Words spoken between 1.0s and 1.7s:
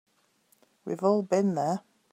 all been